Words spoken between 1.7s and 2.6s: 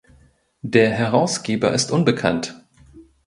ist unbekannt.